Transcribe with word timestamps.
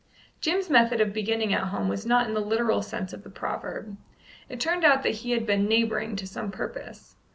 Jim's 0.39 0.67
method 0.67 0.99
of 0.99 1.13
beginning 1.13 1.53
at 1.53 1.65
home 1.65 1.87
was 1.87 2.07
not 2.07 2.25
in 2.25 2.33
the 2.33 2.39
literal 2.39 2.81
sense 2.81 3.13
of 3.13 3.21
the 3.21 3.29
proverb. 3.29 3.95
It 4.49 4.59
turned 4.59 4.83
out 4.83 5.03
that 5.03 5.13
he 5.21 5.29
had 5.29 5.45
been 5.45 5.67
neighbouring 5.67 6.15
to 6.15 6.25
some 6.25 6.49
purpose. 6.49 7.15